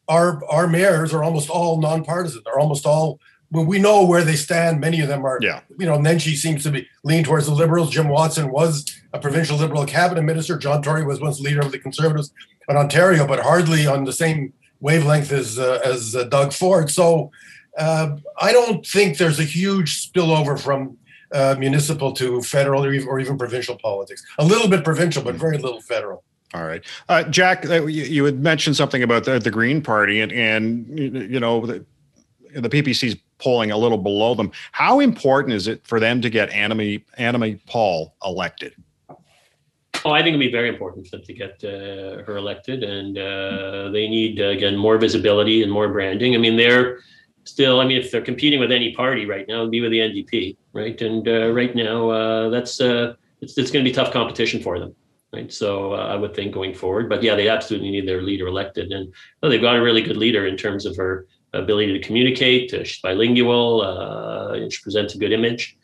[0.07, 2.43] our, our mayors are almost all nonpartisan.
[2.45, 3.19] They're almost all
[3.51, 5.61] when we know where they stand, many of them are, yeah.
[5.79, 7.91] you know, Nenshi seems to be lean towards the Liberals.
[7.91, 10.59] Jim Watson was a provincial Liberal cabinet minister.
[10.59, 12.33] John Tory was once leader of the Conservatives
[12.69, 16.91] in Ontario, but hardly on the same wavelength as uh, as uh, Doug Ford.
[16.91, 17.31] So
[17.79, 20.99] uh, I don't think there's a huge spillover from
[21.33, 24.25] uh, municipal to federal or even, or even, provincial politics.
[24.39, 26.25] A little bit provincial, but very little federal.
[26.55, 30.21] All right, uh, Jack, uh, you, you, had mentioned something about the, the Green Party,
[30.21, 30.99] and and
[31.31, 31.85] you know the,
[32.55, 34.51] the PPC's polling a little below them.
[34.73, 38.75] How important is it for them to get Annamie, Annamie Paul elected?
[40.05, 43.19] Oh, I think it'd be very important for them to get uh, her elected, and
[43.19, 46.35] uh, they need uh, again more visibility and more branding.
[46.35, 47.01] I mean, they're
[47.45, 47.81] still.
[47.81, 50.57] I mean, if they're competing with any party right now, it'd be with the NDP,
[50.73, 51.01] right?
[51.03, 54.79] And uh, right now, uh, that's uh, it's it's going to be tough competition for
[54.79, 54.95] them.
[55.33, 55.53] right?
[55.53, 59.13] So I would think going forward, but yeah, they absolutely need their leader elected, and
[59.43, 62.73] well, they've got a really good leader in terms of her ability to communicate.
[62.75, 63.83] Uh, she's bilingual.
[63.83, 65.77] Uh, and she presents a good image.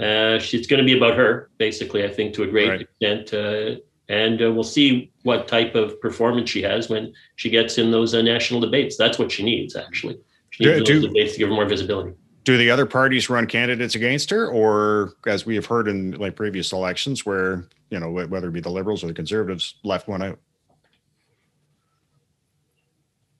[0.00, 2.04] Uh, she's going to be about her, basically.
[2.04, 2.80] I think to a great Right.
[2.80, 3.76] extent, uh,
[4.08, 8.12] and uh, we'll see what type of performance she has when she gets in those
[8.14, 8.96] uh, national debates.
[8.96, 10.18] That's what she needs, actually.
[10.50, 12.12] She needs Do- those do- debates to give her more visibility.
[12.42, 16.34] Do the other parties run candidates against her, or as we have heard in like
[16.36, 20.22] previous elections, where you know whether it be the Liberals or the Conservatives left one
[20.22, 20.38] out?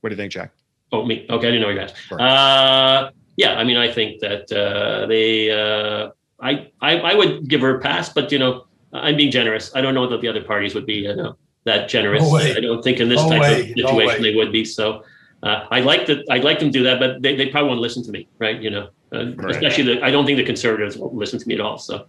[0.00, 0.53] What do you think, Jack?
[0.94, 1.26] Oh, me.
[1.28, 1.92] Okay, I didn't know you guys.
[2.09, 2.20] Sure.
[2.20, 5.50] Uh, yeah, I mean, I think that uh, they.
[5.50, 9.74] Uh, I, I I would give her a pass, but you know, I'm being generous.
[9.74, 12.22] I don't know that the other parties would be you know, that generous.
[12.22, 12.37] No.
[12.37, 13.61] I don't think in this No type way.
[13.62, 14.30] of situation way.
[14.30, 14.64] they would be.
[14.64, 15.02] So
[15.42, 17.80] uh, I'd like to I'd like them to do that, but they, they probably won't
[17.80, 18.61] listen to me, right?
[18.61, 19.50] You know, uh, Right.
[19.57, 21.78] especially the I don't think the conservatives will listen to me at all.
[21.78, 22.07] So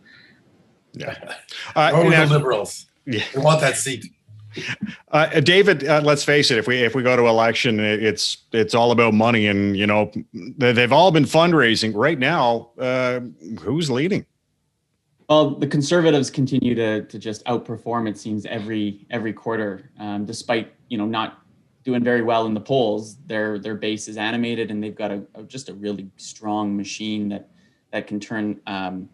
[0.93, 1.15] Yeah.
[1.75, 2.85] Uh, Or now- the liberals.
[3.07, 3.23] Yeah.
[3.33, 4.05] They want that seat.
[5.11, 6.57] Uh, David, uh, let's face it.
[6.57, 10.11] If we if we go to election, it's it's all about money, and you know
[10.33, 12.71] they- they've all been fundraising right now.
[12.79, 13.21] Uh,
[13.61, 14.25] who's leading?
[15.29, 18.07] Well, the conservatives continue to to just outperform.
[18.07, 21.41] It seems every every quarter, um, despite you know not
[21.83, 23.17] doing very well in the polls.
[23.25, 27.29] Their their base is animated, and they've got a, a- just a really strong machine
[27.29, 27.49] that
[27.91, 29.09] that can turn um,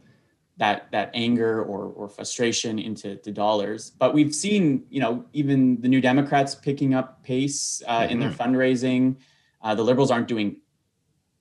[0.62, 3.89] that that anger or or frustration into to dollars.
[3.89, 8.30] But we've seen you know even the New Democrats picking up pace uh, in their
[8.30, 9.17] fundraising.
[9.63, 10.58] Uh, the Liberals aren't doing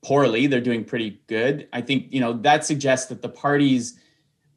[0.03, 1.69] poorly; they're doing pretty good.
[1.71, 3.99] I think you know that suggests that the parties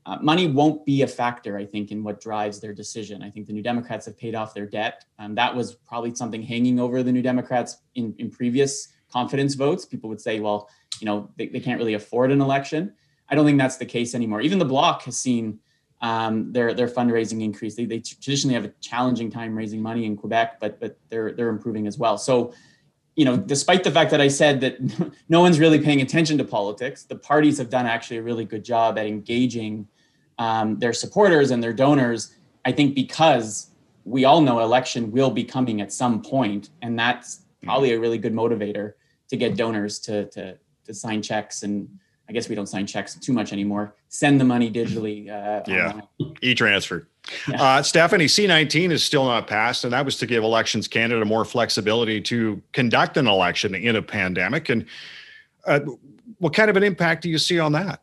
[0.05, 3.21] uh, money won't be a factor, I think, in what drives their decision.
[3.21, 5.03] I think the New Democrats have paid off their debt.
[5.19, 9.85] Um, that was probably something hanging over the New Democrats in, in previous confidence votes.
[9.85, 12.93] People would say, well, you know, they, they can't really afford an election.
[13.29, 14.41] I don't think that's the case anymore.
[14.41, 15.59] Even the Bloc has seen
[16.03, 17.75] um, their their fundraising increase.
[17.75, 21.49] They, they traditionally have a challenging time raising money in Quebec, but but they're they're
[21.49, 22.17] improving as well.
[22.17, 22.53] So
[23.15, 24.77] you know, despite the fact that I said that
[25.29, 28.65] no one's really paying attention to politics, the parties have done actually a really good
[28.65, 29.87] job at engaging
[30.39, 32.35] um, their supporters and their donors.
[32.65, 33.69] I think because
[34.03, 38.17] we all know election will be coming at some point, and that's probably a really
[38.17, 38.93] good motivator
[39.29, 41.87] to get donors to to to sign checks and.
[42.29, 43.95] I guess we don't sign checks too much anymore.
[44.07, 45.29] Send the money digitally.
[45.29, 45.89] Uh, Yeah.
[45.91, 46.35] online.
[46.41, 47.07] E-transfer.
[47.47, 47.63] Yeah.
[47.63, 51.45] Uh, Stephanie, C19 is still not passed, and that was to give Elections Canada more
[51.45, 54.67] flexibility to conduct an election in a pandemic.
[54.67, 54.85] And
[55.65, 55.79] uh,
[56.39, 58.01] what kind of an impact do you see on that?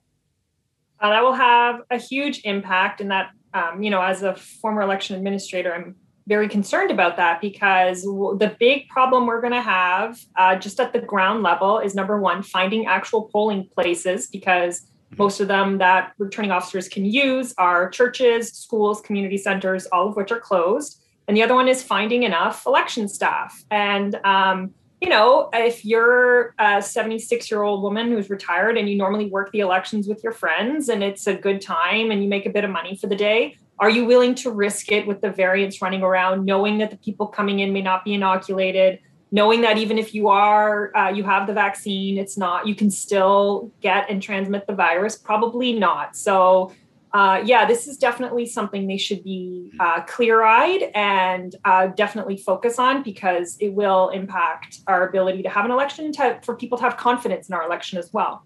[1.00, 4.80] Uh, that will have a huge impact, and that um, you know, as a former
[4.80, 5.96] election administrator, I'm
[6.30, 10.92] very concerned about that because the big problem we're going to have uh, just at
[10.92, 14.86] the ground level is number one, finding actual polling places because
[15.18, 20.14] most of them that returning officers can use are churches, schools, community centers, all of
[20.14, 21.02] which are closed.
[21.26, 23.64] And the other one is finding enough election staff.
[23.68, 28.96] And um, you know, if you're a 76 year old woman who's retired and you
[28.96, 32.46] normally work the elections with your friends and it's a good time and you make
[32.46, 35.30] a bit of money for the day, are you willing to risk it with the
[35.30, 39.00] variants running around, knowing that the people coming in may not be inoculated,
[39.32, 42.90] knowing that even if you are, uh, you have the vaccine, it's not, you can
[42.90, 45.16] still get and transmit the virus?
[45.16, 46.14] Probably not.
[46.14, 46.72] So,
[47.14, 52.36] uh, yeah, this is definitely something they should be uh, clear eyed and uh, definitely
[52.36, 56.76] focus on because it will impact our ability to have an election to, for people
[56.76, 58.44] to have confidence in our election as well.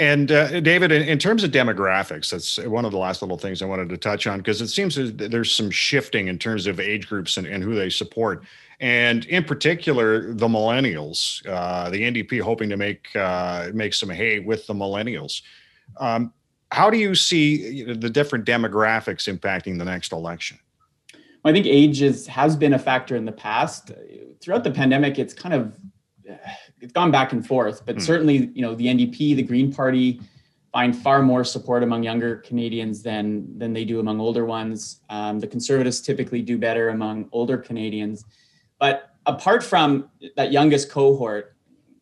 [0.00, 3.60] And uh, David, in, in terms of demographics, that's one of the last little things
[3.60, 7.06] I wanted to touch on because it seems there's some shifting in terms of age
[7.06, 8.42] groups and, and who they support.
[8.80, 14.38] And in particular, the millennials, uh, the NDP hoping to make uh, make some hay
[14.38, 15.42] with the millennials.
[15.98, 16.32] Um,
[16.72, 20.58] how do you see the different demographics impacting the next election?
[21.44, 23.90] I think age is, has been a factor in the past.
[24.40, 25.76] Throughout the pandemic, it's kind of
[26.80, 28.00] it's gone back and forth, but Hmm.
[28.00, 30.20] certainly, you know, the NDP, the Green Party,
[30.72, 35.00] find far more support among younger Canadians than than they do among older ones.
[35.10, 38.24] Um, the Conservatives typically do better among older Canadians,
[38.78, 41.56] but apart from that youngest cohort,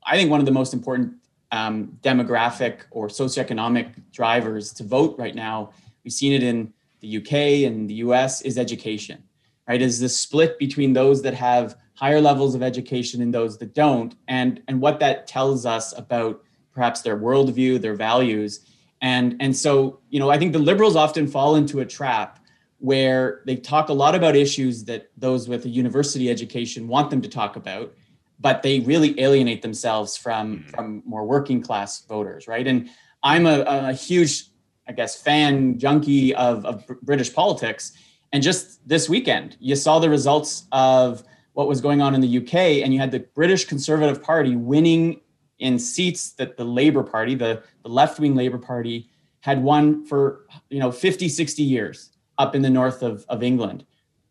[0.05, 1.15] I think one of the most important
[1.51, 5.71] um, demographic or socioeconomic drivers to vote right now,
[6.05, 9.23] we've seen it in the UK and the US, is education.
[9.67, 13.75] Right, is the split between those that have higher levels of education and those that
[13.75, 16.41] don't, and and what that tells us about
[16.73, 18.61] perhaps their worldview, their values,
[19.03, 22.39] and and so you know I think the liberals often fall into a trap
[22.79, 27.21] where they talk a lot about issues that those with a university education want them
[27.21, 27.93] to talk about,
[28.39, 30.69] but they really alienate themselves from mm-hmm.
[30.71, 32.67] from more working class voters, right?
[32.69, 32.89] And
[33.25, 34.45] I'm a, a huge,
[34.87, 37.93] I guess, fan junkie of, of British politics,
[38.33, 41.25] And just this weekend, you saw the results of
[41.59, 45.21] what was going on in the UK, and you had the British Conservative Party winning
[45.59, 50.47] in seats that the Labour Party, the, the left wing Labour Party, had won for
[50.71, 53.85] you know 50, 60 years up in the north of, of England.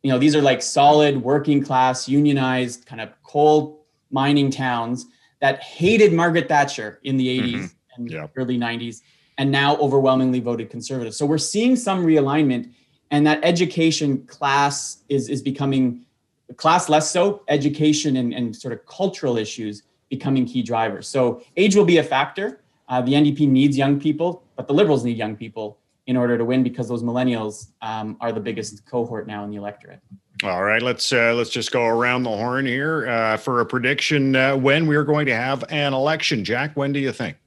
[0.04, 5.08] You know, these are like solid working class, unionized, kind of coal mining towns
[5.42, 7.66] that hated Margaret Thatcher in the 80s mm-hmm.
[7.98, 8.28] and yeah.
[8.38, 9.02] early 90s
[9.38, 11.13] and now overwhelmingly voted conservative.
[11.13, 12.72] So we're seeing some realignment
[13.12, 16.06] and that education class is is becoming
[16.55, 21.07] class less so education and, and sort of cultural issues becoming key drivers.
[21.07, 22.62] So age will be a factor.
[22.89, 26.45] Uh, the ndp needs young people but the liberals need young people in order to
[26.45, 29.99] win because those millennials um, are the biggest cohort now in the electorate.
[30.43, 34.36] All right let's uh, let's just go around the horn here uh, for a prediction
[34.36, 36.45] uh, when we are going to have an election.
[36.45, 37.38] Jack when do you think?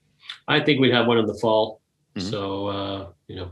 [0.47, 1.81] I think we'd have one in the fall.
[2.17, 2.29] Mm-hmm.
[2.29, 3.51] so uh, you know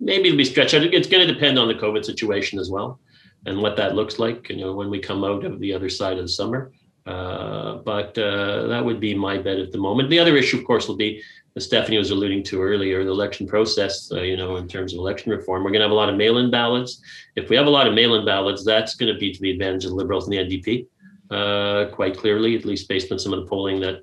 [0.00, 0.82] maybe it'll be stretched out.
[0.82, 3.00] It's going to depend on the COVID situation as well
[3.46, 6.18] and what that looks like, you know, when we come out of the other side
[6.18, 6.72] of the summer.
[7.06, 10.10] Uh, but uh, that would be my bet at the moment.
[10.10, 11.22] The other issue, of course, will be,
[11.54, 14.98] as Stephanie was alluding to earlier, the election process, uh, you know, in terms of
[14.98, 15.62] election reform.
[15.62, 17.00] We're going to have a lot of mail in ballots.
[17.36, 19.52] If we have a lot of mail in ballots, that's going to be to the
[19.52, 20.86] advantage of the Liberals and the NDP,
[21.30, 24.02] uh, quite clearly, at least based on some of the polling that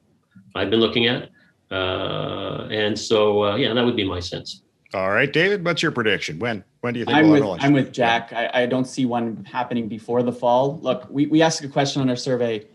[0.55, 1.29] I've been looking at.
[1.69, 4.62] Uh, and so, uh, yeah, that would be my sense.
[4.93, 6.37] All right, David, what's your prediction?
[6.37, 8.31] When when do you think I'm we'll with I'm with Jack.
[8.31, 10.79] I, I don't see one happening before the fall.
[10.81, 12.67] Look, we, we asked a question on our survey.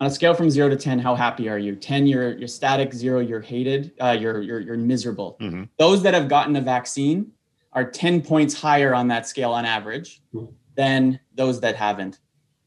[0.00, 1.76] On a scale from zero to ten, how happy are you?
[1.76, 2.92] Ten, you're you're static.
[2.92, 3.92] Zero, you're hated.
[4.00, 5.36] Uh, you're you're you're miserable.
[5.40, 5.64] Mm-hmm.
[5.78, 7.32] Those that have gotten a vaccine
[7.72, 10.52] are ten points higher on that scale on average mm-hmm.
[10.74, 12.18] than those that haven't.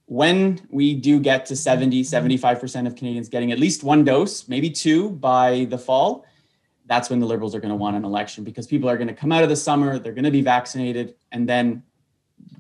[0.05, 4.69] When we do get to 70, 75% of Canadians getting at least one dose, maybe
[4.69, 6.25] two by the fall,
[6.85, 9.13] that's when the liberals are going to want an election because people are going to
[9.13, 11.83] come out of the summer, they're going to be vaccinated, and then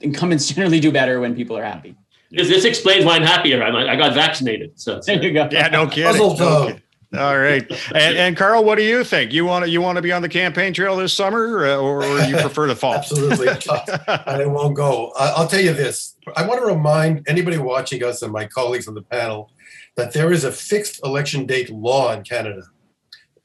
[0.01, 1.95] incumbents generally do better when people are happy.
[2.31, 3.63] This, this explains why I'm happier.
[3.63, 4.79] I'm, I got vaccinated.
[4.79, 5.47] So there you go.
[5.51, 6.17] Yeah, no kidding.
[6.17, 6.81] No kidding.
[7.15, 9.31] All right, and, and Karl, what do you think?
[9.33, 12.03] You want to you want to be on the campaign trail this summer, uh, or,
[12.03, 12.95] or you prefer to fall?
[12.95, 13.49] Absolutely,
[14.07, 15.13] I won't go.
[15.15, 18.95] I'll tell you this: I want to remind anybody watching us and my colleagues on
[18.95, 19.51] the panel
[19.95, 22.63] that there is a fixed election date law in Canada.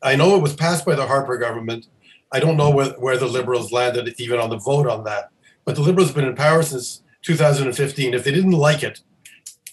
[0.03, 1.87] I know it was passed by the Harper government.
[2.31, 5.31] I don't know where, where the Liberals landed even on the vote on that.
[5.65, 8.15] But the Liberals have been in power since 2015.
[8.15, 9.01] If they didn't like it,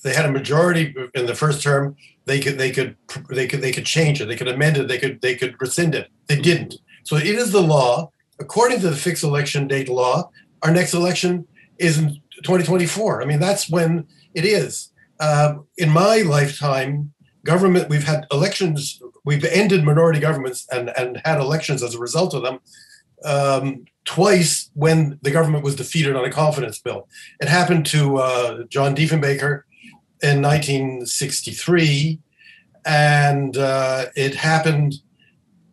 [0.03, 1.95] they had a majority in the first term.
[2.25, 2.95] They could they could
[3.29, 4.25] they could they could change it.
[4.25, 4.87] They could amend it.
[4.87, 6.09] They could they could rescind it.
[6.27, 6.75] They didn't.
[7.03, 8.11] So it is the law.
[8.39, 10.29] According to the fixed election date law,
[10.61, 11.47] our next election
[11.79, 13.21] is in 2024.
[13.21, 14.91] I mean, that's when it is.
[15.19, 17.13] Uh, in my lifetime,
[17.45, 22.33] government we've had elections we've ended minority governments and, and had elections as a result
[22.33, 22.59] of them
[23.23, 27.07] um, twice when the government was defeated on a confidence bill.
[27.39, 29.63] It happened to uh, John Diefenbaker
[30.21, 32.19] in 1963,
[32.85, 34.95] and uh, it happened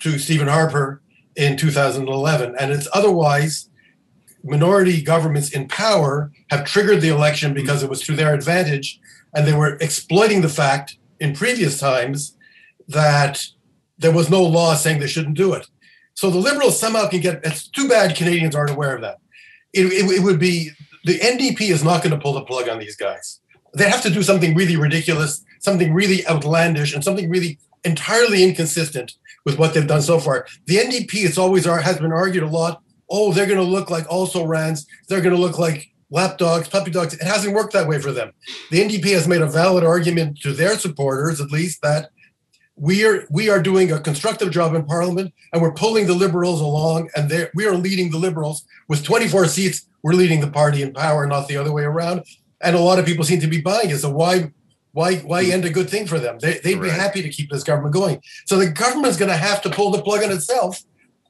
[0.00, 1.02] to Stephen Harper
[1.36, 2.54] in 2011.
[2.58, 3.68] And it's otherwise
[4.42, 8.98] minority governments in power have triggered the election because it was to their advantage,
[9.34, 12.36] and they were exploiting the fact in previous times
[12.88, 13.44] that
[13.96, 15.68] there was no law saying they shouldn't do it.
[16.14, 17.40] So the liberals somehow can get.
[17.44, 19.18] It's too bad Canadians aren't aware of that.
[19.72, 20.70] It, it, it would be
[21.04, 23.40] the NDP is not going to pull the plug on these guys.
[23.74, 29.12] They have to do something really ridiculous, something really outlandish, and something really entirely inconsistent
[29.44, 30.46] with what they've done so far.
[30.66, 32.82] The NDP, it's always has been argued a lot.
[33.08, 34.86] Oh, they're going to look like also rans.
[35.08, 37.14] They're going to look like lapdogs, puppy dogs.
[37.14, 38.32] It hasn't worked that way for them.
[38.70, 42.10] The NDP has made a valid argument to their supporters, at least, that
[42.76, 46.60] we are we are doing a constructive job in parliament and we're pulling the liberals
[46.60, 48.64] along and we are leading the liberals.
[48.88, 52.24] With 24 seats we're leading the party in power not the other way around.
[52.60, 53.98] And a lot of people seem to be buying it.
[53.98, 54.52] So why
[54.92, 55.52] why why hmm.
[55.52, 56.38] end a good thing for them?
[56.38, 56.84] They, they'd right.
[56.84, 58.22] be happy to keep this government going.
[58.46, 60.82] So the government's going to have to pull the plug on itself.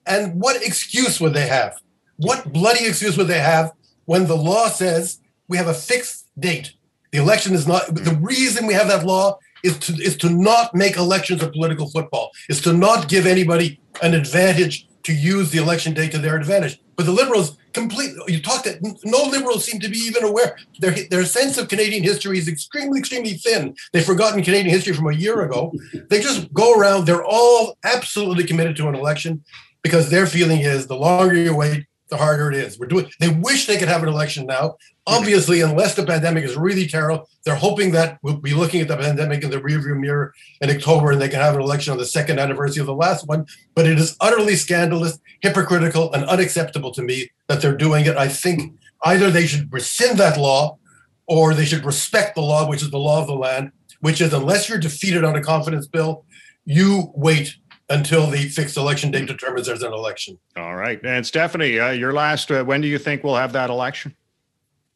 [0.06, 1.76] And what excuse would they have?
[2.16, 3.72] What bloody excuse would they have
[4.04, 6.72] when the law says we have a fixed date
[7.12, 8.24] the election is not the hmm.
[8.24, 12.30] reason we have that law is to is to not make elections a political football.
[12.48, 16.80] Is to not give anybody an advantage to use the election day to their advantage.
[16.96, 18.12] But the liberals complete.
[18.28, 20.56] You talked that no liberals seem to be even aware.
[20.80, 23.74] Their their sense of Canadian history is extremely extremely thin.
[23.92, 25.72] They've forgotten Canadian history from a year ago.
[26.10, 27.06] they just go around.
[27.06, 29.44] They're all absolutely committed to an election
[29.82, 32.78] because their feeling is the longer you wait, the harder it is.
[32.78, 33.10] We're doing.
[33.18, 34.76] They wish they could have an election now.
[35.06, 38.98] Obviously, unless the pandemic is really terrible, they're hoping that we'll be looking at the
[38.98, 42.04] pandemic in the rearview mirror in October, and they can have an election on the
[42.04, 43.46] second anniversary of the last one.
[43.74, 48.16] But it is utterly scandalous, hypocritical, and unacceptable to me that they're doing it.
[48.16, 50.78] I think either they should rescind that law
[51.26, 54.34] or they should respect the law, which is the law of the land, which is
[54.34, 56.26] unless you're defeated on a confidence bill,
[56.64, 57.56] you wait
[57.92, 60.38] until the fixed election date determines there's an election.
[60.56, 61.00] All right.
[61.04, 64.16] And Stephanie, uh, your last, uh, when do you think we'll have that election?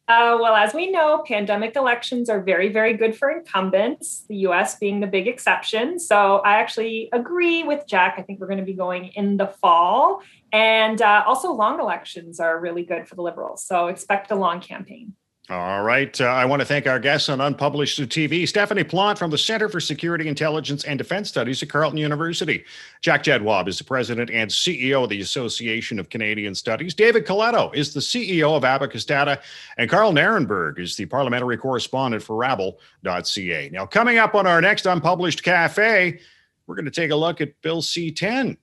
[0.07, 4.75] Uh, well, as we know, pandemic elections are very, very good for incumbents, the US
[4.75, 5.99] being the big exception.
[5.99, 8.15] So I actually agree with Jack.
[8.17, 10.21] I think we're going to be going in the fall.
[10.53, 13.65] And uh, also, long elections are really good for the Liberals.
[13.65, 15.13] So expect a long campaign.
[15.49, 16.19] All right.
[16.19, 19.69] Uh, I want to thank our guests on Unpublished TV, Stephanie Plante from the Center
[19.69, 22.65] for Security, Intelligence, and Defense Studies at Carleton University.
[22.99, 26.93] Jack Jedwab is the president and CEO of the Association of Canadian Studies.
[26.93, 29.39] David Coletto is the CEO of Abacus Data.
[29.77, 33.69] And Karl Nerenberg is the parliamentary correspondent for Rabble.ca.
[33.71, 36.19] Now, coming up on our next Unpublished Cafe,
[36.65, 38.57] we're going to take a look at Bill C 10.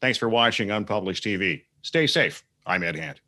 [0.00, 1.62] Thanks for watching Unpublished TV.
[1.82, 2.42] Stay safe.
[2.66, 3.20] I'm Ed Hand.